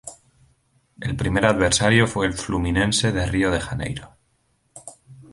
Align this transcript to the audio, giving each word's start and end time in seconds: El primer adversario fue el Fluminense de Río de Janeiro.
El 0.99 1.15
primer 1.15 1.45
adversario 1.45 2.07
fue 2.07 2.25
el 2.25 2.33
Fluminense 2.33 3.11
de 3.11 3.23
Río 3.27 3.51
de 3.51 3.61
Janeiro. 3.61 4.15